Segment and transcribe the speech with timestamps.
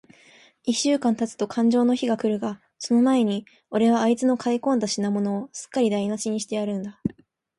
[0.63, 6.99] 一週間たつとかんじょうの日が来るが、その前に、おれはあいつの買い込んだ品物を、すっかりだいなしにしてやるんだ。